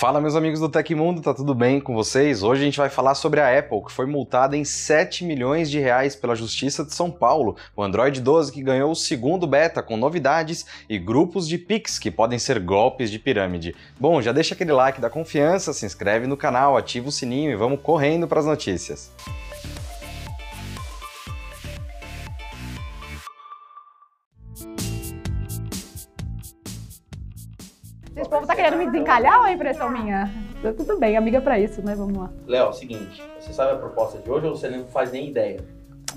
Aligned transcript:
Fala 0.00 0.18
meus 0.18 0.34
amigos 0.34 0.60
do 0.60 0.68
Tecmundo, 0.70 1.20
tá 1.20 1.34
tudo 1.34 1.54
bem 1.54 1.78
com 1.78 1.94
vocês? 1.94 2.42
Hoje 2.42 2.62
a 2.62 2.64
gente 2.64 2.78
vai 2.78 2.88
falar 2.88 3.14
sobre 3.14 3.38
a 3.38 3.58
Apple, 3.58 3.84
que 3.84 3.92
foi 3.92 4.06
multada 4.06 4.56
em 4.56 4.64
7 4.64 5.26
milhões 5.26 5.70
de 5.70 5.78
reais 5.78 6.16
pela 6.16 6.34
Justiça 6.34 6.82
de 6.82 6.94
São 6.94 7.10
Paulo, 7.10 7.54
o 7.76 7.82
Android 7.82 8.18
12 8.18 8.50
que 8.50 8.62
ganhou 8.62 8.92
o 8.92 8.96
segundo 8.96 9.46
beta 9.46 9.82
com 9.82 9.98
novidades 9.98 10.64
e 10.88 10.98
grupos 10.98 11.46
de 11.46 11.58
Pix 11.58 11.98
que 11.98 12.10
podem 12.10 12.38
ser 12.38 12.60
golpes 12.60 13.10
de 13.10 13.18
pirâmide. 13.18 13.76
Bom, 14.00 14.22
já 14.22 14.32
deixa 14.32 14.54
aquele 14.54 14.72
like 14.72 15.02
da 15.02 15.10
confiança, 15.10 15.74
se 15.74 15.84
inscreve 15.84 16.26
no 16.26 16.34
canal, 16.34 16.78
ativa 16.78 17.10
o 17.10 17.12
sininho 17.12 17.50
e 17.50 17.56
vamos 17.56 17.78
correndo 17.82 18.26
para 18.26 18.40
as 18.40 18.46
notícias. 18.46 19.12
Desencalhar 29.10 29.40
ou 29.40 29.46
é 29.46 29.52
impressão 29.52 29.90
minha? 29.90 30.30
Tá 30.62 30.72
Tudo 30.72 30.98
bem, 30.98 31.16
amiga 31.16 31.40
pra 31.40 31.58
isso, 31.58 31.82
né? 31.84 31.94
Vamos 31.94 32.16
lá. 32.16 32.30
Léo, 32.46 32.66
é 32.66 32.68
o 32.68 32.72
seguinte, 32.72 33.22
você 33.38 33.52
sabe 33.52 33.72
a 33.72 33.76
proposta 33.76 34.18
de 34.18 34.30
hoje 34.30 34.46
ou 34.46 34.54
você 34.56 34.68
não 34.68 34.84
faz 34.86 35.10
nem 35.10 35.28
ideia? 35.28 35.60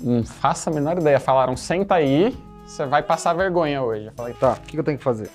Não 0.00 0.22
faço 0.24 0.70
a 0.70 0.72
menor 0.72 0.98
ideia. 0.98 1.18
Falaram, 1.18 1.56
senta 1.56 1.96
aí, 1.96 2.36
você 2.64 2.86
vai 2.86 3.02
passar 3.02 3.34
vergonha 3.34 3.82
hoje. 3.82 4.06
Eu 4.06 4.12
falei, 4.12 4.34
Tá, 4.34 4.52
o 4.52 4.60
que 4.60 4.72
que 4.72 4.78
eu 4.78 4.84
tenho 4.84 4.98
que 4.98 5.04
fazer? 5.04 5.28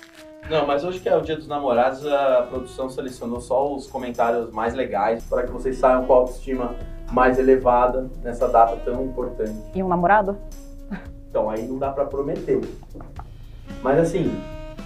Não, 0.48 0.66
mas 0.66 0.84
hoje 0.84 1.00
que 1.00 1.08
é 1.08 1.16
o 1.16 1.20
dia 1.20 1.36
dos 1.36 1.46
namorados, 1.46 2.04
a 2.06 2.42
produção 2.48 2.88
selecionou 2.88 3.40
só 3.40 3.72
os 3.72 3.86
comentários 3.86 4.50
mais 4.50 4.74
legais 4.74 5.22
para 5.24 5.44
que 5.44 5.50
vocês 5.52 5.76
saiam 5.76 6.04
com 6.06 6.12
a 6.12 6.16
autoestima 6.16 6.74
mais 7.12 7.38
elevada 7.38 8.08
nessa 8.22 8.48
data 8.48 8.76
tão 8.84 9.04
importante. 9.04 9.54
E 9.74 9.82
um 9.82 9.88
namorado? 9.88 10.36
Então 11.28 11.48
aí 11.48 11.66
não 11.66 11.78
dá 11.78 11.90
pra 11.90 12.04
prometer. 12.04 12.60
Mas 13.82 13.98
assim, 14.00 14.36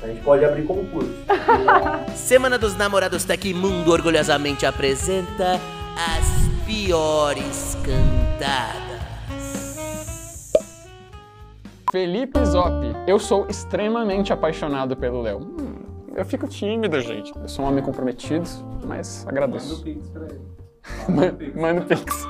a 0.03 0.07
gente 0.07 0.23
pode 0.23 0.45
abrir 0.45 0.67
concurso. 0.67 1.15
Semana 2.17 2.59
dos 2.59 2.75
Namorados 2.77 3.25
Tecmundo 3.25 3.91
orgulhosamente 3.91 4.65
apresenta 4.65 5.61
as 5.97 6.65
piores 6.67 7.77
cantadas. 7.85 8.95
Felipe 11.91 12.45
Zop, 12.45 12.85
eu 13.07 13.19
sou 13.19 13.47
extremamente 13.49 14.33
apaixonado 14.33 14.97
pelo 14.97 15.23
Léo. 15.23 15.39
Hum, 15.39 15.75
eu 16.17 16.25
fico 16.25 16.49
tímido, 16.49 17.01
gente. 17.01 17.33
Eu 17.37 17.49
sou 17.49 17.65
um 17.65 17.69
homem 17.69 17.85
comprometido, 17.85 18.49
mas 18.85 19.25
agradeço. 19.29 19.85
Manda 21.09 21.39
Manda 21.55 21.81
o 21.83 21.85
Pix. 21.85 22.27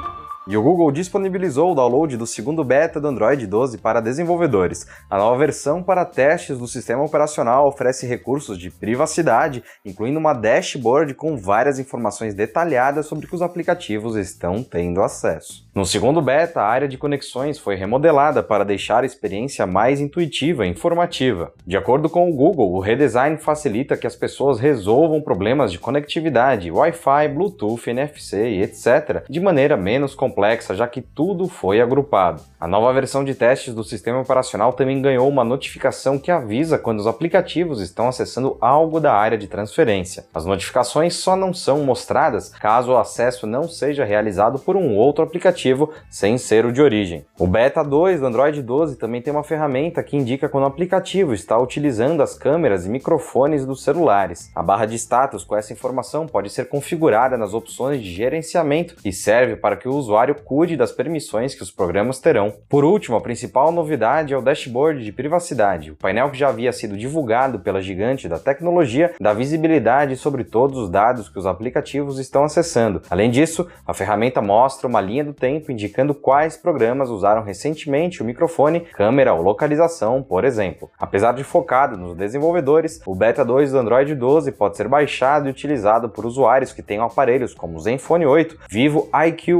E 0.46 0.58
o 0.58 0.62
Google 0.62 0.92
disponibilizou 0.92 1.72
o 1.72 1.74
download 1.74 2.18
do 2.18 2.26
segundo 2.26 2.62
beta 2.62 3.00
do 3.00 3.08
Android 3.08 3.46
12 3.46 3.78
para 3.78 4.02
desenvolvedores. 4.02 4.86
A 5.08 5.16
nova 5.16 5.38
versão 5.38 5.82
para 5.82 6.04
testes 6.04 6.58
do 6.58 6.68
sistema 6.68 7.02
operacional 7.02 7.66
oferece 7.66 8.06
recursos 8.06 8.58
de 8.58 8.70
privacidade, 8.70 9.64
incluindo 9.82 10.18
uma 10.18 10.34
dashboard 10.34 11.14
com 11.14 11.34
várias 11.34 11.78
informações 11.78 12.34
detalhadas 12.34 13.06
sobre 13.06 13.26
que 13.26 13.34
os 13.34 13.40
aplicativos 13.40 14.16
estão 14.16 14.62
tendo 14.62 15.02
acesso. 15.02 15.64
No 15.74 15.86
segundo 15.86 16.20
beta, 16.20 16.60
a 16.60 16.68
área 16.68 16.86
de 16.86 16.98
conexões 16.98 17.58
foi 17.58 17.74
remodelada 17.74 18.42
para 18.42 18.64
deixar 18.64 19.02
a 19.02 19.06
experiência 19.06 19.66
mais 19.66 19.98
intuitiva 19.98 20.66
e 20.66 20.70
informativa. 20.70 21.52
De 21.66 21.76
acordo 21.76 22.08
com 22.10 22.30
o 22.30 22.34
Google, 22.34 22.74
o 22.74 22.80
redesign 22.80 23.38
facilita 23.38 23.96
que 23.96 24.06
as 24.06 24.14
pessoas 24.14 24.60
resolvam 24.60 25.22
problemas 25.22 25.72
de 25.72 25.78
conectividade, 25.78 26.70
Wi-Fi, 26.70 27.28
Bluetooth, 27.34 27.88
NFC 27.88 28.50
e 28.50 28.62
etc. 28.62 29.24
de 29.28 29.40
maneira 29.40 29.76
menos 29.76 30.14
complexa, 30.14 30.33
já 30.74 30.86
que 30.86 31.00
tudo 31.00 31.48
foi 31.48 31.80
agrupado. 31.80 32.42
A 32.60 32.66
nova 32.66 32.92
versão 32.92 33.24
de 33.24 33.34
testes 33.34 33.74
do 33.74 33.84
sistema 33.84 34.20
operacional 34.20 34.72
também 34.72 35.02
ganhou 35.02 35.28
uma 35.28 35.44
notificação 35.44 36.18
que 36.18 36.30
avisa 36.30 36.78
quando 36.78 37.00
os 37.00 37.06
aplicativos 37.06 37.80
estão 37.80 38.08
acessando 38.08 38.56
algo 38.60 38.98
da 38.98 39.12
área 39.12 39.36
de 39.36 39.46
transferência. 39.46 40.24
As 40.32 40.46
notificações 40.46 41.14
só 41.14 41.36
não 41.36 41.52
são 41.52 41.84
mostradas 41.84 42.48
caso 42.48 42.92
o 42.92 42.96
acesso 42.96 43.46
não 43.46 43.68
seja 43.68 44.04
realizado 44.04 44.58
por 44.58 44.76
um 44.76 44.96
outro 44.96 45.22
aplicativo 45.22 45.90
sem 46.08 46.38
ser 46.38 46.64
o 46.64 46.72
de 46.72 46.80
origem. 46.80 47.26
O 47.38 47.46
Beta 47.46 47.82
2 47.84 48.20
do 48.20 48.26
Android 48.26 48.62
12 48.62 48.96
também 48.96 49.20
tem 49.20 49.32
uma 49.32 49.44
ferramenta 49.44 50.02
que 50.02 50.16
indica 50.16 50.48
quando 50.48 50.64
o 50.64 50.68
aplicativo 50.68 51.34
está 51.34 51.58
utilizando 51.58 52.22
as 52.22 52.34
câmeras 52.34 52.86
e 52.86 52.88
microfones 52.88 53.66
dos 53.66 53.82
celulares. 53.82 54.50
A 54.54 54.62
barra 54.62 54.86
de 54.86 54.94
status 54.96 55.44
com 55.44 55.54
essa 55.54 55.72
informação 55.72 56.26
pode 56.26 56.48
ser 56.48 56.68
configurada 56.68 57.36
nas 57.36 57.52
opções 57.52 58.02
de 58.02 58.10
gerenciamento 58.10 58.96
e 59.04 59.12
serve 59.12 59.56
para 59.56 59.76
que 59.76 59.88
o 59.88 59.94
usuário 59.94 60.23
cuide 60.32 60.76
das 60.76 60.92
permissões 60.92 61.54
que 61.54 61.62
os 61.62 61.72
programas 61.72 62.20
terão. 62.20 62.54
Por 62.68 62.84
último, 62.84 63.16
a 63.16 63.20
principal 63.20 63.72
novidade 63.72 64.32
é 64.32 64.38
o 64.38 64.40
dashboard 64.40 65.04
de 65.04 65.12
privacidade, 65.12 65.90
o 65.90 65.96
painel 65.96 66.30
que 66.30 66.38
já 66.38 66.48
havia 66.48 66.72
sido 66.72 66.96
divulgado 66.96 67.58
pela 67.58 67.82
gigante 67.82 68.28
da 68.28 68.38
tecnologia 68.38 69.12
dá 69.20 69.32
visibilidade 69.32 70.16
sobre 70.16 70.44
todos 70.44 70.78
os 70.78 70.88
dados 70.88 71.28
que 71.28 71.38
os 71.38 71.46
aplicativos 71.46 72.18
estão 72.18 72.44
acessando. 72.44 73.02
Além 73.10 73.30
disso, 73.30 73.66
a 73.86 73.92
ferramenta 73.92 74.40
mostra 74.40 74.86
uma 74.86 75.00
linha 75.00 75.24
do 75.24 75.32
tempo 75.32 75.72
indicando 75.72 76.14
quais 76.14 76.56
programas 76.56 77.10
usaram 77.10 77.42
recentemente 77.42 78.22
o 78.22 78.24
microfone, 78.24 78.80
câmera 78.80 79.34
ou 79.34 79.42
localização, 79.42 80.22
por 80.22 80.44
exemplo. 80.44 80.90
Apesar 80.98 81.32
de 81.32 81.42
focado 81.42 81.96
nos 81.96 82.16
desenvolvedores, 82.16 83.00
o 83.06 83.14
Beta 83.14 83.44
2 83.44 83.72
do 83.72 83.78
Android 83.78 84.14
12 84.14 84.52
pode 84.52 84.76
ser 84.76 84.86
baixado 84.88 85.48
e 85.48 85.50
utilizado 85.50 86.08
por 86.08 86.26
usuários 86.26 86.72
que 86.72 86.82
tenham 86.82 87.04
aparelhos 87.04 87.54
como 87.54 87.80
Zenfone 87.80 88.26
8, 88.26 88.58
Vivo 88.70 89.08
IQ 89.26 89.54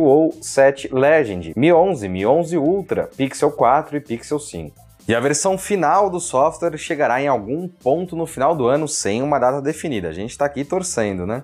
7 0.54 0.94
Legend, 0.94 1.52
Mi 1.56 1.72
11, 1.72 2.08
Mi 2.08 2.24
11 2.24 2.56
Ultra, 2.56 3.10
Pixel 3.16 3.50
4 3.50 3.96
e 3.96 4.00
Pixel 4.00 4.38
5. 4.38 4.76
E 5.08 5.12
a 5.12 5.18
versão 5.18 5.58
final 5.58 6.08
do 6.08 6.20
software 6.20 6.78
chegará 6.78 7.20
em 7.20 7.26
algum 7.26 7.66
ponto 7.66 8.14
no 8.14 8.24
final 8.24 8.54
do 8.54 8.68
ano 8.68 8.86
sem 8.86 9.20
uma 9.20 9.40
data 9.40 9.60
definida. 9.60 10.08
A 10.08 10.12
gente 10.12 10.30
está 10.30 10.44
aqui 10.44 10.64
torcendo, 10.64 11.26
né? 11.26 11.42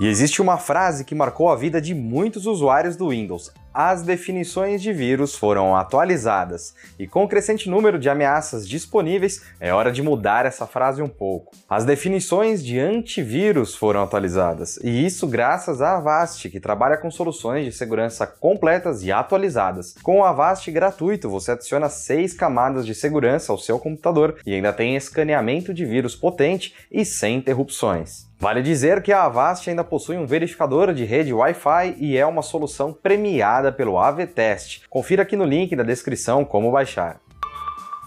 E 0.00 0.06
existe 0.08 0.40
uma 0.40 0.56
frase 0.56 1.04
que 1.04 1.14
marcou 1.14 1.50
a 1.50 1.56
vida 1.56 1.78
de 1.78 1.94
muitos 1.94 2.46
usuários 2.46 2.96
do 2.96 3.10
Windows. 3.10 3.52
As 3.74 4.02
definições 4.02 4.82
de 4.82 4.92
vírus 4.92 5.34
foram 5.34 5.74
atualizadas, 5.74 6.74
e 6.98 7.06
com 7.06 7.24
o 7.24 7.28
crescente 7.28 7.70
número 7.70 7.98
de 7.98 8.10
ameaças 8.10 8.68
disponíveis, 8.68 9.42
é 9.58 9.72
hora 9.72 9.90
de 9.90 10.02
mudar 10.02 10.44
essa 10.44 10.66
frase 10.66 11.00
um 11.00 11.08
pouco. 11.08 11.56
As 11.66 11.86
definições 11.86 12.62
de 12.62 12.78
antivírus 12.78 13.74
foram 13.74 14.02
atualizadas, 14.02 14.78
e 14.82 15.06
isso 15.06 15.26
graças 15.26 15.80
à 15.80 15.96
Avast, 15.96 16.50
que 16.50 16.60
trabalha 16.60 16.98
com 16.98 17.10
soluções 17.10 17.64
de 17.64 17.72
segurança 17.72 18.26
completas 18.26 19.02
e 19.02 19.10
atualizadas. 19.10 19.94
Com 20.02 20.18
o 20.18 20.24
Avast 20.24 20.70
gratuito, 20.70 21.30
você 21.30 21.52
adiciona 21.52 21.88
seis 21.88 22.34
camadas 22.34 22.84
de 22.84 22.94
segurança 22.94 23.52
ao 23.52 23.58
seu 23.58 23.78
computador 23.78 24.36
e 24.44 24.52
ainda 24.52 24.72
tem 24.72 24.96
escaneamento 24.96 25.72
de 25.72 25.86
vírus 25.86 26.14
potente 26.14 26.74
e 26.90 27.06
sem 27.06 27.36
interrupções. 27.36 28.30
Vale 28.42 28.60
dizer 28.60 29.00
que 29.02 29.12
a 29.12 29.22
Avast 29.22 29.70
ainda 29.70 29.84
possui 29.84 30.16
um 30.16 30.26
verificador 30.26 30.92
de 30.92 31.04
rede 31.04 31.32
Wi-Fi 31.32 31.94
e 31.96 32.18
é 32.18 32.26
uma 32.26 32.42
solução 32.42 32.92
premiada 32.92 33.70
pelo 33.70 33.96
AV-Test. 33.96 34.88
Confira 34.90 35.22
aqui 35.22 35.36
no 35.36 35.44
link 35.44 35.76
da 35.76 35.84
descrição 35.84 36.44
como 36.44 36.72
baixar. 36.72 37.20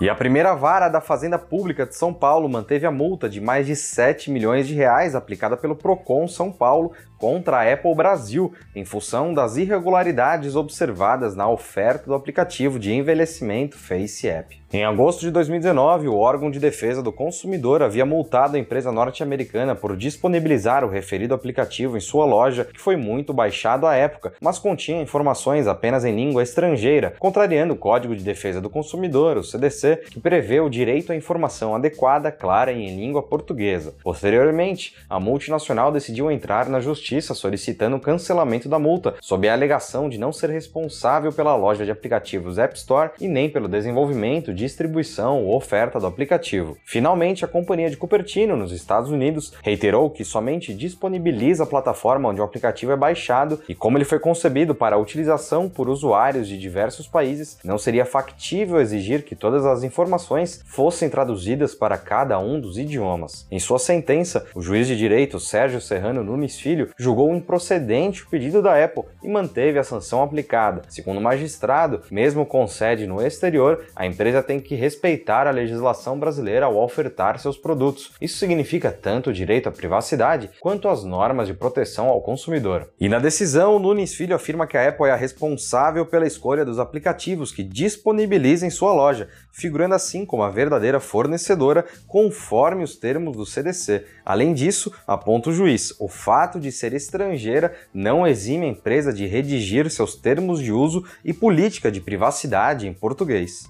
E 0.01 0.09
a 0.09 0.13
primeira 0.13 0.53
vara 0.53 0.89
da 0.89 0.99
Fazenda 0.99 1.39
Pública 1.39 1.85
de 1.85 1.95
São 1.95 2.13
Paulo 2.13 2.49
manteve 2.49 2.85
a 2.85 2.91
multa 2.91 3.29
de 3.29 3.39
mais 3.39 3.65
de 3.65 3.77
7 3.77 4.29
milhões 4.29 4.67
de 4.67 4.73
reais 4.73 5.15
aplicada 5.15 5.55
pelo 5.55 5.73
Procon 5.73 6.27
São 6.27 6.51
Paulo 6.51 6.91
contra 7.17 7.57
a 7.57 7.73
Apple 7.73 7.95
Brasil, 7.95 8.53
em 8.75 8.85
função 8.85 9.33
das 9.33 9.57
irregularidades 9.57 10.55
observadas 10.55 11.35
na 11.35 11.49
oferta 11.49 12.05
do 12.05 12.13
aplicativo 12.13 12.79
de 12.79 12.93
envelhecimento 12.93 13.77
Face 13.77 14.27
App. 14.27 14.65
Em 14.73 14.83
agosto 14.83 15.21
de 15.21 15.31
2019, 15.31 16.09
o 16.09 16.17
órgão 16.17 16.51
de 16.51 16.59
defesa 16.59 17.01
do 17.01 17.11
consumidor 17.11 17.81
havia 17.81 18.05
multado 18.05 18.57
a 18.57 18.59
empresa 18.59 18.91
norte-americana 18.91 19.73
por 19.73 19.95
disponibilizar 19.95 20.83
o 20.83 20.89
referido 20.89 21.33
aplicativo 21.33 21.95
em 21.95 22.01
sua 22.01 22.25
loja, 22.25 22.65
que 22.65 22.81
foi 22.81 22.97
muito 22.97 23.33
baixado 23.33 23.87
à 23.87 23.95
época, 23.95 24.33
mas 24.41 24.59
continha 24.59 25.01
informações 25.01 25.65
apenas 25.65 26.03
em 26.03 26.13
língua 26.13 26.43
estrangeira, 26.43 27.13
contrariando 27.19 27.73
o 27.73 27.77
Código 27.77 28.15
de 28.15 28.23
Defesa 28.23 28.59
do 28.59 28.69
Consumidor, 28.69 29.37
o 29.37 29.43
CDC, 29.43 30.01
que 30.11 30.19
prevê 30.19 30.59
o 30.59 30.69
direito 30.69 31.13
à 31.13 31.15
informação 31.15 31.73
adequada, 31.73 32.31
clara 32.31 32.73
e 32.73 32.83
em 32.83 32.97
língua 32.97 33.23
portuguesa. 33.23 33.95
Posteriormente, 34.03 34.95
a 35.09 35.21
multinacional 35.21 35.89
decidiu 35.89 36.29
entrar 36.29 36.67
na 36.67 36.81
justiça 36.81 37.04
solicitando 37.35 37.97
o 37.97 37.99
cancelamento 37.99 38.67
da 38.67 38.79
multa, 38.79 39.15
sob 39.21 39.47
a 39.47 39.53
alegação 39.53 40.09
de 40.09 40.17
não 40.17 40.31
ser 40.31 40.49
responsável 40.49 41.31
pela 41.31 41.55
loja 41.55 41.85
de 41.85 41.91
aplicativos 41.91 42.57
App 42.57 42.75
Store 42.77 43.11
e 43.19 43.27
nem 43.27 43.49
pelo 43.49 43.67
desenvolvimento, 43.67 44.53
distribuição 44.53 45.43
ou 45.43 45.55
oferta 45.55 45.99
do 45.99 46.07
aplicativo. 46.07 46.77
Finalmente, 46.83 47.45
a 47.45 47.47
companhia 47.47 47.89
de 47.89 47.97
Cupertino, 47.97 48.55
nos 48.55 48.71
Estados 48.71 49.11
Unidos, 49.11 49.53
reiterou 49.61 50.09
que 50.09 50.25
somente 50.25 50.73
disponibiliza 50.73 51.63
a 51.63 51.67
plataforma 51.67 52.29
onde 52.29 52.41
o 52.41 52.43
aplicativo 52.43 52.91
é 52.91 52.95
baixado 52.95 53.61
e 53.69 53.75
como 53.75 53.97
ele 53.97 54.05
foi 54.05 54.19
concebido 54.19 54.73
para 54.73 54.97
utilização 54.97 55.69
por 55.69 55.89
usuários 55.89 56.47
de 56.47 56.57
diversos 56.57 57.07
países, 57.07 57.57
não 57.63 57.77
seria 57.77 58.05
factível 58.05 58.79
exigir 58.79 59.23
que 59.23 59.35
todas 59.35 59.65
as 59.65 59.83
informações 59.83 60.63
fossem 60.65 61.09
traduzidas 61.09 61.75
para 61.75 61.97
cada 61.97 62.39
um 62.39 62.59
dos 62.59 62.77
idiomas. 62.77 63.45
Em 63.51 63.59
sua 63.59 63.79
sentença, 63.79 64.45
o 64.55 64.61
juiz 64.61 64.87
de 64.87 64.97
direito 64.97 65.39
Sérgio 65.39 65.81
Serrano 65.81 66.23
Nunes 66.23 66.59
Filho 66.59 66.89
julgou 66.97 67.33
improcedente 67.35 68.23
o 68.23 68.27
pedido 68.27 68.61
da 68.61 68.83
Apple 68.83 69.03
e 69.23 69.27
manteve 69.27 69.77
a 69.79 69.83
sanção 69.83 70.23
aplicada. 70.23 70.83
Segundo 70.89 71.17
o 71.17 71.21
magistrado, 71.21 72.01
mesmo 72.09 72.45
com 72.45 72.67
sede 72.67 73.05
no 73.07 73.21
exterior, 73.21 73.85
a 73.95 74.05
empresa 74.05 74.41
tem 74.41 74.59
que 74.59 74.75
respeitar 74.75 75.47
a 75.47 75.51
legislação 75.51 76.17
brasileira 76.17 76.65
ao 76.65 76.77
ofertar 76.77 77.39
seus 77.39 77.57
produtos. 77.57 78.13
Isso 78.21 78.37
significa 78.37 78.91
tanto 78.91 79.29
o 79.29 79.33
direito 79.33 79.67
à 79.67 79.71
privacidade 79.71 80.49
quanto 80.59 80.87
as 80.87 81.03
normas 81.03 81.47
de 81.47 81.53
proteção 81.53 82.07
ao 82.07 82.21
consumidor. 82.21 82.89
E 82.99 83.09
na 83.09 83.19
decisão, 83.19 83.79
Nunes 83.79 84.13
Filho 84.13 84.35
afirma 84.35 84.67
que 84.67 84.77
a 84.77 84.89
Apple 84.89 85.07
é 85.07 85.11
a 85.11 85.15
responsável 85.15 86.05
pela 86.05 86.27
escolha 86.27 86.65
dos 86.65 86.79
aplicativos 86.79 87.51
que 87.51 87.63
disponibiliza 87.63 88.65
em 88.65 88.69
sua 88.69 88.93
loja, 88.93 89.27
figurando 89.51 89.95
assim 89.95 90.25
como 90.25 90.43
a 90.43 90.49
verdadeira 90.49 90.99
fornecedora 90.99 91.85
conforme 92.07 92.83
os 92.83 92.95
termos 92.95 93.35
do 93.35 93.45
CDC. 93.45 94.05
Além 94.25 94.53
disso, 94.53 94.91
aponta 95.07 95.49
o 95.49 95.53
juiz, 95.53 95.93
o 95.99 96.07
fato 96.07 96.59
de 96.59 96.71
ser 96.71 96.84
estrangeira 96.93 97.75
não 97.93 98.25
exime 98.25 98.65
a 98.65 98.69
empresa 98.69 99.13
de 99.13 99.25
redigir 99.25 99.89
seus 99.89 100.15
termos 100.15 100.59
de 100.59 100.71
uso 100.71 101.05
e 101.23 101.33
política 101.33 101.91
de 101.91 102.01
privacidade 102.01 102.87
em 102.87 102.93
português. 102.93 103.69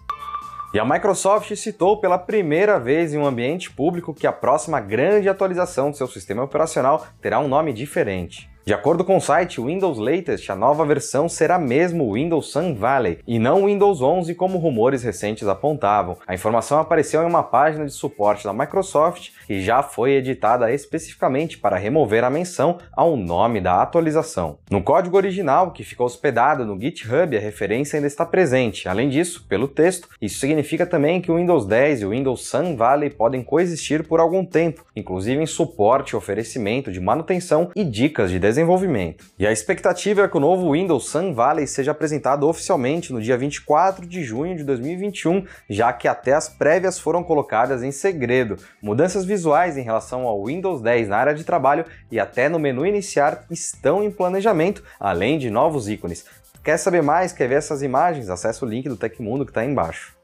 E 0.73 0.79
a 0.79 0.83
Microsoft 0.83 1.55
citou 1.55 2.01
pela 2.01 2.17
primeira 2.17 2.77
vez 2.77 3.13
em 3.13 3.17
um 3.17 3.25
ambiente 3.25 3.71
público 3.71 4.13
que 4.13 4.27
a 4.27 4.33
próxima 4.33 4.81
grande 4.81 5.29
atualização 5.29 5.89
do 5.89 5.95
seu 5.95 6.07
sistema 6.07 6.43
operacional 6.43 7.07
terá 7.21 7.39
um 7.39 7.47
nome 7.47 7.71
diferente. 7.71 8.49
De 8.65 8.73
acordo 8.73 9.05
com 9.05 9.15
o 9.15 9.21
site 9.21 9.61
Windows 9.61 9.99
Latest, 9.99 10.51
a 10.51 10.55
nova 10.55 10.83
versão 10.83 11.29
será 11.29 11.59
mesmo 11.59 12.03
o 12.03 12.13
Windows 12.13 12.51
Sun 12.51 12.73
Valley 12.73 13.19
e 13.27 13.37
não 13.37 13.61
o 13.61 13.65
Windows 13.67 14.01
11 14.01 14.33
como 14.33 14.57
rumores 14.57 15.03
recentes 15.03 15.47
apontavam. 15.47 16.17
A 16.25 16.33
informação 16.33 16.79
apareceu 16.79 17.21
em 17.21 17.27
uma 17.27 17.43
página 17.43 17.85
de 17.85 17.91
suporte 17.91 18.43
da 18.43 18.51
Microsoft 18.51 19.29
e 19.47 19.61
já 19.61 19.83
foi 19.83 20.13
editada 20.13 20.73
especificamente 20.73 21.59
para 21.59 21.77
remover 21.77 22.23
a 22.23 22.29
menção 22.31 22.79
ao 22.91 23.15
nome 23.15 23.61
da 23.61 23.83
atualização. 23.83 24.57
No 24.67 24.81
código 24.81 25.15
original, 25.15 25.69
que 25.69 25.83
ficou 25.83 26.07
hospedado 26.07 26.65
no 26.65 26.81
GitHub, 26.81 27.37
a 27.37 27.39
referência 27.39 27.97
ainda 27.97 28.07
está 28.07 28.25
presente. 28.25 28.89
Além 28.89 29.09
disso, 29.09 29.45
pelo 29.47 29.67
texto, 29.67 30.09
isso 30.19 30.39
significa 30.39 30.87
também 30.87 31.21
que 31.21 31.31
o 31.31 31.35
Windows 31.35 31.67
10 31.67 32.01
e 32.01 32.05
o 32.07 32.09
Windows 32.09 32.47
Sun 32.47 32.75
Valley 32.75 33.11
podem 33.11 33.43
coexistir 33.43 34.07
por 34.07 34.19
algum 34.19 34.43
tempo, 34.43 34.83
inclusive 34.95 35.39
em 35.39 35.45
suporte, 35.45 36.15
oferecimento 36.15 36.91
de 36.91 36.99
manutenção 36.99 37.69
e 37.75 37.83
dicas 37.83 38.31
de 38.31 38.39
desenvolvimento 38.39 38.54
desenvolvimento. 38.55 39.25
E 39.37 39.45
a 39.45 39.51
expectativa 39.51 40.23
é 40.23 40.27
que 40.27 40.37
o 40.37 40.39
novo 40.39 40.71
Windows 40.71 41.09
Sun 41.09 41.33
Valley 41.33 41.67
seja 41.67 41.91
apresentado 41.91 42.47
oficialmente 42.47 43.11
no 43.11 43.21
dia 43.21 43.37
24 43.37 44.05
de 44.05 44.23
junho 44.23 44.55
de 44.55 44.63
2021, 44.63 45.45
já 45.69 45.91
que 45.91 46.07
até 46.07 46.33
as 46.33 46.47
prévias 46.47 46.97
foram 46.97 47.21
colocadas 47.21 47.83
em 47.83 47.91
segredo. 47.91 48.57
Mudanças 48.81 49.25
visuais 49.25 49.77
em 49.77 49.81
relação 49.81 50.25
ao 50.25 50.45
Windows 50.45 50.81
10 50.81 51.09
na 51.09 51.17
área 51.17 51.35
de 51.35 51.43
trabalho 51.43 51.85
e 52.09 52.17
até 52.17 52.47
no 52.47 52.57
menu 52.57 52.85
iniciar 52.85 53.45
estão 53.51 54.01
em 54.01 54.09
planejamento, 54.09 54.81
além 54.97 55.37
de 55.37 55.49
novos 55.49 55.89
ícones. 55.89 56.25
Quer 56.63 56.77
saber 56.77 57.03
mais? 57.03 57.33
Quer 57.33 57.49
ver 57.49 57.55
essas 57.55 57.83
imagens? 57.83 58.29
Acesse 58.29 58.63
o 58.63 58.67
link 58.67 58.87
do 58.87 58.97
Tecmundo 58.97 59.45
que 59.45 59.51
está 59.51 59.61
aí 59.61 59.67
embaixo. 59.67 60.14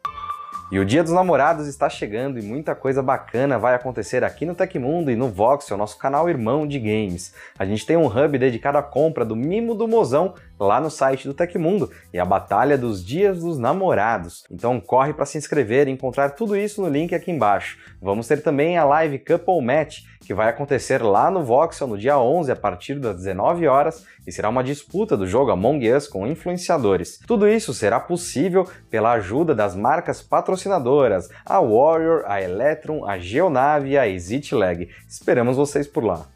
E 0.71 0.79
o 0.79 0.85
Dia 0.85 1.03
dos 1.03 1.11
Namorados 1.11 1.67
está 1.67 1.89
chegando 1.89 2.39
e 2.39 2.41
muita 2.41 2.73
coisa 2.73 3.03
bacana 3.03 3.59
vai 3.59 3.75
acontecer 3.75 4.23
aqui 4.23 4.45
no 4.45 4.55
Tecmundo 4.55 5.11
e 5.11 5.17
no 5.17 5.27
Voxel, 5.27 5.77
nosso 5.77 5.97
canal 5.97 6.29
irmão 6.29 6.65
de 6.65 6.79
games. 6.79 7.33
A 7.59 7.65
gente 7.65 7.85
tem 7.85 7.97
um 7.97 8.05
hub 8.05 8.37
dedicado 8.37 8.77
à 8.77 8.81
compra 8.81 9.25
do 9.25 9.35
Mimo 9.35 9.75
do 9.75 9.85
Mozão 9.85 10.33
lá 10.57 10.79
no 10.79 10.89
site 10.89 11.27
do 11.27 11.33
Tecmundo 11.33 11.91
e 12.13 12.19
a 12.19 12.23
Batalha 12.23 12.77
dos 12.77 13.03
Dias 13.03 13.41
dos 13.41 13.57
Namorados. 13.57 14.45
Então 14.49 14.79
corre 14.79 15.11
para 15.11 15.25
se 15.25 15.37
inscrever 15.37 15.89
e 15.89 15.91
encontrar 15.91 16.29
tudo 16.29 16.55
isso 16.55 16.81
no 16.81 16.87
link 16.87 17.13
aqui 17.13 17.31
embaixo. 17.31 17.77
Vamos 18.01 18.25
ter 18.25 18.41
também 18.41 18.77
a 18.77 18.85
live 18.85 19.19
Couple 19.19 19.61
Match, 19.61 20.03
que 20.21 20.33
vai 20.33 20.47
acontecer 20.47 21.01
lá 21.01 21.29
no 21.29 21.43
Voxel 21.43 21.87
no 21.87 21.97
dia 21.97 22.17
11 22.17 22.51
a 22.51 22.55
partir 22.55 22.95
das 22.95 23.17
19 23.17 23.67
horas 23.67 24.05
e 24.25 24.31
será 24.31 24.49
uma 24.49 24.63
disputa 24.63 25.17
do 25.17 25.25
jogo 25.25 25.51
Among 25.51 25.91
Us 25.91 26.07
com 26.07 26.27
influenciadores. 26.27 27.19
Tudo 27.27 27.47
isso 27.47 27.73
será 27.73 27.99
possível 27.99 28.69
pela 28.89 29.13
ajuda 29.13 29.55
das 29.55 29.75
marcas 29.75 30.21
patrocinadoras, 30.21 30.60
a 31.45 31.59
Warrior, 31.59 32.23
a 32.25 32.41
Electron, 32.41 33.05
a 33.05 33.17
Geonave 33.17 33.89
e 33.91 33.97
a 33.97 34.07
Exit 34.07 34.53
Lag. 34.53 34.87
Esperamos 35.07 35.57
vocês 35.57 35.87
por 35.87 36.03
lá. 36.03 36.30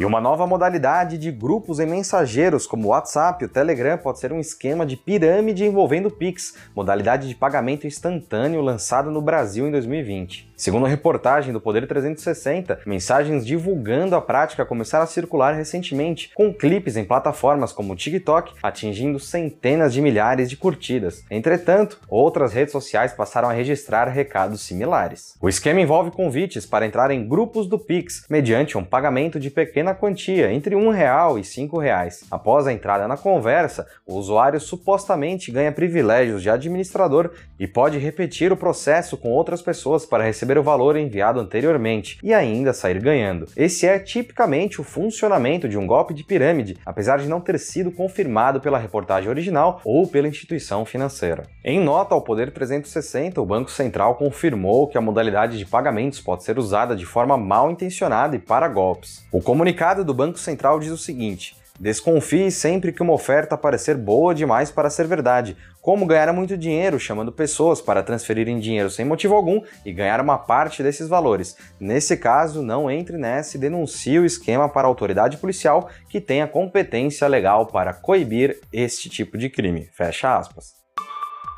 E 0.00 0.04
uma 0.04 0.20
nova 0.20 0.46
modalidade 0.46 1.18
de 1.18 1.30
grupos 1.30 1.78
em 1.78 1.86
mensageiros, 1.86 2.66
como 2.66 2.88
o 2.88 2.90
WhatsApp 2.90 3.42
e 3.42 3.46
o 3.46 3.48
Telegram, 3.48 3.98
pode 3.98 4.18
ser 4.18 4.32
um 4.32 4.40
esquema 4.40 4.86
de 4.86 4.96
pirâmide 4.96 5.64
envolvendo 5.64 6.10
Pix, 6.10 6.56
modalidade 6.74 7.28
de 7.28 7.34
pagamento 7.34 7.86
instantâneo 7.86 8.62
lançado 8.62 9.10
no 9.10 9.20
Brasil 9.20 9.66
em 9.66 9.70
2020. 9.70 10.50
Segundo 10.56 10.86
a 10.86 10.88
reportagem 10.88 11.52
do 11.52 11.60
Poder 11.60 11.86
360, 11.86 12.80
mensagens 12.86 13.44
divulgando 13.44 14.14
a 14.14 14.20
prática 14.20 14.64
começaram 14.64 15.04
a 15.04 15.08
circular 15.08 15.54
recentemente, 15.54 16.30
com 16.34 16.54
clipes 16.54 16.96
em 16.96 17.04
plataformas 17.04 17.72
como 17.72 17.92
o 17.92 17.96
TikTok 17.96 18.54
atingindo 18.62 19.18
centenas 19.18 19.92
de 19.92 20.00
milhares 20.00 20.48
de 20.48 20.56
curtidas. 20.56 21.24
Entretanto, 21.30 22.00
outras 22.08 22.52
redes 22.52 22.72
sociais 22.72 23.12
passaram 23.12 23.48
a 23.50 23.52
registrar 23.52 24.08
recados 24.08 24.62
similares. 24.62 25.36
O 25.40 25.48
esquema 25.48 25.80
envolve 25.80 26.12
convites 26.12 26.64
para 26.64 26.86
entrar 26.86 27.10
em 27.10 27.26
grupos 27.26 27.66
do 27.66 27.78
Pix 27.78 28.24
mediante 28.30 28.78
um 28.78 28.84
pagamento 28.84 29.40
de 29.40 29.50
pequena 29.50 29.91
quantia, 29.94 30.52
entre 30.52 30.76
um 30.76 30.90
real 30.90 31.38
e 31.38 31.44
cinco 31.44 31.78
reais. 31.78 32.24
Após 32.30 32.66
a 32.66 32.72
entrada 32.72 33.08
na 33.08 33.16
conversa, 33.16 33.86
o 34.06 34.14
usuário 34.14 34.60
supostamente 34.60 35.50
ganha 35.50 35.72
privilégios 35.72 36.42
de 36.42 36.50
administrador 36.50 37.30
e 37.58 37.66
pode 37.66 37.98
repetir 37.98 38.52
o 38.52 38.56
processo 38.56 39.16
com 39.16 39.30
outras 39.30 39.62
pessoas 39.62 40.04
para 40.04 40.24
receber 40.24 40.52
receber 40.52 40.58
o 40.58 40.62
valor 40.62 40.96
enviado 40.96 41.40
anteriormente 41.40 42.18
e 42.22 42.34
ainda 42.34 42.72
sair 42.72 43.00
ganhando. 43.00 43.46
Esse 43.56 43.86
é 43.86 43.98
tipicamente 43.98 44.80
o 44.80 44.84
funcionamento 44.84 45.68
de 45.68 45.78
um 45.78 45.86
golpe 45.86 46.12
de 46.12 46.24
pirâmide, 46.24 46.78
apesar 46.84 47.18
de 47.18 47.28
não 47.28 47.40
ter 47.40 47.58
sido 47.58 47.90
confirmado 47.90 48.60
pela 48.60 48.78
reportagem 48.78 49.30
original 49.30 49.80
ou 49.84 50.06
pela 50.06 50.28
instituição 50.28 50.84
financeira. 50.84 51.44
Em 51.64 51.80
nota 51.80 52.14
ao 52.14 52.22
Poder 52.22 52.52
360, 52.52 53.40
o 53.40 53.46
Banco 53.46 53.70
Central 53.70 54.16
confirmou 54.16 54.88
que 54.88 54.98
a 54.98 55.00
modalidade 55.00 55.56
de 55.56 55.66
pagamentos 55.66 56.20
pode 56.20 56.44
ser 56.44 56.58
usada 56.58 56.94
de 56.94 57.06
forma 57.06 57.36
mal 57.36 57.70
intencionada 57.70 58.36
e 58.36 58.38
para 58.38 58.68
golpes. 58.68 59.24
O 59.30 59.40
comunicado 59.40 59.71
do 60.04 60.14
Banco 60.14 60.38
Central 60.38 60.78
diz 60.78 60.90
o 60.90 60.98
seguinte: 60.98 61.56
Desconfie 61.80 62.50
sempre 62.50 62.92
que 62.92 63.02
uma 63.02 63.12
oferta 63.12 63.56
parecer 63.56 63.96
boa 63.96 64.34
demais 64.34 64.70
para 64.70 64.90
ser 64.90 65.06
verdade. 65.06 65.56
Como 65.80 66.06
ganhar 66.06 66.32
muito 66.32 66.56
dinheiro 66.56 67.00
chamando 67.00 67.32
pessoas 67.32 67.80
para 67.80 68.02
transferirem 68.02 68.60
dinheiro 68.60 68.90
sem 68.90 69.04
motivo 69.04 69.34
algum 69.34 69.62
e 69.84 69.92
ganhar 69.92 70.20
uma 70.20 70.38
parte 70.38 70.82
desses 70.82 71.08
valores. 71.08 71.56
Nesse 71.80 72.16
caso, 72.16 72.62
não 72.62 72.90
entre 72.90 73.16
nessa 73.16 73.56
e 73.56 73.60
denuncie 73.60 74.18
o 74.18 74.26
esquema 74.26 74.68
para 74.68 74.86
a 74.86 74.90
autoridade 74.90 75.38
policial 75.38 75.88
que 76.08 76.20
tenha 76.20 76.46
competência 76.46 77.26
legal 77.26 77.66
para 77.66 77.92
coibir 77.92 78.60
este 78.72 79.08
tipo 79.08 79.36
de 79.36 79.50
crime. 79.50 79.88
Fecha 79.92 80.36
aspas. 80.36 80.81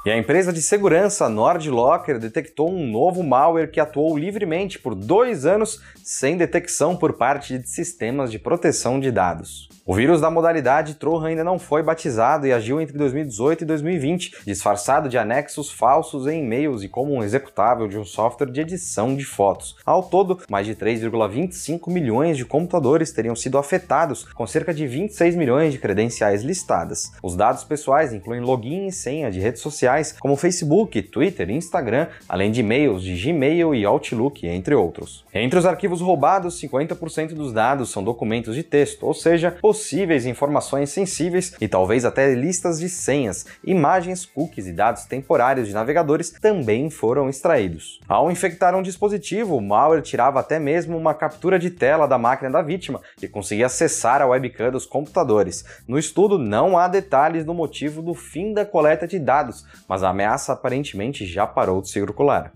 E 0.05 0.11
a 0.11 0.19
empresa 0.19 0.53
de 0.53 0.61
segurança 0.61 1.31
NordLocker 1.31 2.19
detectou 2.19 2.71
um 2.71 2.87
novo 2.87 3.23
malware 3.23 3.71
que 3.71 3.81
atuou 3.81 4.19
livremente 4.19 4.79
por 4.79 4.95
dois 4.95 5.47
anos 5.47 5.81
sem 6.03 6.37
detecção 6.37 6.95
por 6.95 7.15
parte 7.15 7.59
de 7.59 7.67
sistemas 7.67 8.31
de 8.31 8.39
proteção 8.39 9.01
de 9.01 9.11
dados. 9.11 9.67
O 9.87 9.95
vírus 9.95 10.21
da 10.21 10.31
modalidade 10.31 10.95
Trojan 10.95 11.29
ainda 11.29 11.45
não 11.45 11.59
foi 11.59 11.83
batizado 11.83 12.47
e 12.47 12.53
agiu 12.53 12.81
entre 12.81 12.97
2018 12.97 13.63
e 13.63 13.67
2020, 13.67 14.35
disfarçado 14.47 15.11
de 15.11 15.19
anexos 15.19 15.71
falsos 15.71 16.27
em 16.27 16.43
e-mails 16.43 16.83
e 16.83 16.89
como 16.89 17.13
um 17.13 17.23
executável 17.23 17.87
de 17.87 17.99
um 17.99 18.05
software 18.05 18.51
de 18.51 18.63
edição 18.63 19.15
de 19.15 19.25
fotos. 19.25 19.77
Ao 19.85 20.03
todo, 20.03 20.39
mais 20.51 20.67
de 20.67 20.75
3,25 20.75 21.91
milhões 21.91 22.39
de 22.39 22.47
computadores 22.47 23.13
teriam 23.13 23.37
sido 23.37 23.59
afetados, 23.59 24.25
com 24.33 24.47
cerca 24.47 24.73
de 24.73 24.87
26 24.87 25.35
milhões 25.35 25.73
de 25.73 25.79
credenciais 25.79 26.43
listadas. 26.43 27.13
Os 27.23 27.37
dados 27.37 27.63
pessoais 27.63 28.13
incluem 28.13 28.41
login 28.41 28.87
e 28.87 28.93
senha 28.93 29.31
de 29.31 29.39
redes 29.39 29.61
sociais 29.61 29.94
como 30.21 30.37
Facebook, 30.37 31.01
Twitter 31.03 31.51
Instagram, 31.51 32.09
além 32.29 32.51
de 32.51 32.61
e-mails 32.61 33.03
de 33.03 33.15
Gmail 33.15 33.75
e 33.75 33.85
Outlook, 33.85 34.47
entre 34.47 34.75
outros. 34.75 35.25
Entre 35.33 35.59
os 35.59 35.67
arquivos 35.67 36.01
roubados, 36.01 36.61
50% 36.61 37.35
dos 37.35 37.53
dados 37.53 37.91
são 37.91 38.03
documentos 38.03 38.55
de 38.55 38.63
texto, 38.63 39.05
ou 39.05 39.15
seja, 39.15 39.51
possíveis 39.61 40.27
informações 40.27 40.91
sensíveis 40.91 41.55
e 41.61 41.69
talvez 41.69 42.05
até 42.05 42.35
listas 42.35 42.79
de 42.79 42.89
senhas, 42.89 43.47
imagens, 43.65 44.27
cookies 44.27 44.67
e 44.67 44.73
dados 44.73 45.05
temporários 45.05 45.69
de 45.69 45.75
navegadores 45.75 46.31
também 46.31 46.91
foram 46.91 47.29
extraídos. 47.29 48.01
Ao 48.09 48.31
infectar 48.31 48.75
um 48.75 48.83
dispositivo, 48.83 49.57
o 49.57 49.63
malware 49.63 50.03
tirava 50.03 50.41
até 50.41 50.59
mesmo 50.59 50.97
uma 50.97 51.15
captura 51.15 51.59
de 51.59 51.71
tela 51.71 52.07
da 52.07 52.19
máquina 52.19 52.51
da 52.51 52.63
vítima 52.63 53.01
e 53.23 53.29
conseguia 53.29 53.67
acessar 53.67 54.21
a 54.21 54.27
webcam 54.27 54.71
dos 54.71 54.87
computadores. 54.87 55.65
No 55.87 55.99
estudo 55.99 56.39
não 56.39 56.79
há 56.79 56.89
detalhes 56.89 57.45
do 57.45 57.55
motivo 57.55 58.03
do 58.03 58.15
fim 58.15 58.53
da 58.53 58.65
coleta 58.65 59.07
de 59.07 59.19
dados, 59.19 59.65
mas 59.89 60.03
a 60.03 60.11
ameaça 60.11 60.53
aparentemente 60.53 61.27
já 61.27 61.47
parou 61.47 61.81
de 61.81 61.89
circular. 61.89 62.53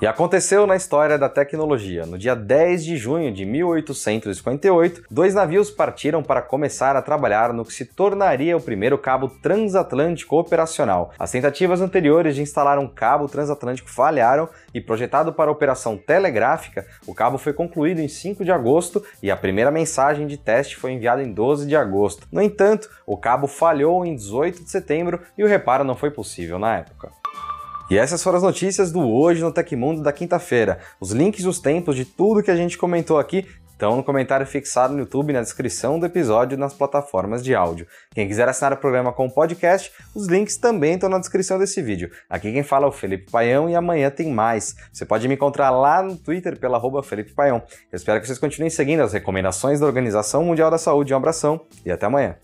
E 0.00 0.06
aconteceu 0.06 0.66
na 0.66 0.76
história 0.76 1.18
da 1.18 1.28
tecnologia. 1.28 2.06
No 2.06 2.16
dia 2.16 2.34
10 2.34 2.84
de 2.86 2.96
junho 2.96 3.30
de 3.30 3.44
1858, 3.44 5.02
dois 5.10 5.34
navios 5.34 5.70
partiram 5.70 6.22
para 6.22 6.40
começar 6.40 6.96
a 6.96 7.02
trabalhar 7.02 7.52
no 7.52 7.66
que 7.66 7.74
se 7.74 7.84
tornaria 7.84 8.56
o 8.56 8.62
primeiro 8.62 8.96
cabo 8.96 9.28
transatlântico 9.28 10.38
operacional. 10.38 11.12
As 11.18 11.30
tentativas 11.30 11.82
anteriores 11.82 12.34
de 12.34 12.40
instalar 12.40 12.78
um 12.78 12.88
cabo 12.88 13.28
transatlântico 13.28 13.90
falharam 13.90 14.48
e, 14.72 14.80
projetado 14.80 15.34
para 15.34 15.50
operação 15.50 15.98
telegráfica, 15.98 16.86
o 17.06 17.14
cabo 17.14 17.36
foi 17.36 17.52
concluído 17.52 18.00
em 18.00 18.08
5 18.08 18.42
de 18.42 18.50
agosto 18.50 19.04
e 19.22 19.30
a 19.30 19.36
primeira 19.36 19.70
mensagem 19.70 20.26
de 20.26 20.38
teste 20.38 20.76
foi 20.76 20.92
enviada 20.92 21.22
em 21.22 21.30
12 21.30 21.66
de 21.66 21.76
agosto. 21.76 22.26
No 22.32 22.40
entanto, 22.40 22.88
o 23.06 23.18
cabo 23.18 23.46
falhou 23.46 24.06
em 24.06 24.16
18 24.16 24.64
de 24.64 24.70
setembro 24.70 25.20
e 25.36 25.44
o 25.44 25.46
reparo 25.46 25.84
não 25.84 25.94
foi 25.94 26.10
possível 26.10 26.58
na 26.58 26.78
época. 26.78 27.19
E 27.90 27.98
essas 27.98 28.22
foram 28.22 28.36
as 28.36 28.44
notícias 28.44 28.92
do 28.92 29.00
Hoje 29.00 29.42
no 29.42 29.50
Tecmundo 29.50 30.00
da 30.00 30.12
quinta-feira. 30.12 30.78
Os 31.00 31.10
links 31.10 31.42
e 31.42 31.48
os 31.48 31.58
tempos 31.58 31.96
de 31.96 32.04
tudo 32.04 32.40
que 32.40 32.50
a 32.50 32.54
gente 32.54 32.78
comentou 32.78 33.18
aqui 33.18 33.44
estão 33.72 33.96
no 33.96 34.04
comentário 34.04 34.46
fixado 34.46 34.92
no 34.92 35.00
YouTube 35.00 35.32
na 35.32 35.40
descrição 35.40 35.98
do 35.98 36.06
episódio 36.06 36.56
nas 36.56 36.72
plataformas 36.72 37.42
de 37.42 37.52
áudio. 37.52 37.88
Quem 38.14 38.28
quiser 38.28 38.48
assinar 38.48 38.74
o 38.74 38.76
programa 38.76 39.12
com 39.12 39.28
podcast, 39.28 39.90
os 40.14 40.28
links 40.28 40.56
também 40.56 40.94
estão 40.94 41.08
na 41.08 41.18
descrição 41.18 41.58
desse 41.58 41.82
vídeo. 41.82 42.12
Aqui 42.28 42.52
quem 42.52 42.62
fala 42.62 42.86
é 42.86 42.88
o 42.88 42.92
Felipe 42.92 43.28
Paião 43.28 43.68
e 43.68 43.74
amanhã 43.74 44.08
tem 44.08 44.30
mais. 44.30 44.76
Você 44.92 45.04
pode 45.04 45.26
me 45.26 45.34
encontrar 45.34 45.70
lá 45.70 46.00
no 46.00 46.14
Twitter 46.14 46.60
pela 46.60 46.76
arroba 46.76 47.02
Felipe 47.02 47.32
Paião. 47.32 47.60
Eu 47.90 47.96
espero 47.96 48.20
que 48.20 48.26
vocês 48.28 48.38
continuem 48.38 48.70
seguindo 48.70 49.02
as 49.02 49.12
recomendações 49.12 49.80
da 49.80 49.86
Organização 49.86 50.44
Mundial 50.44 50.70
da 50.70 50.78
Saúde. 50.78 51.12
Um 51.12 51.16
abração 51.16 51.60
e 51.84 51.90
até 51.90 52.06
amanhã. 52.06 52.36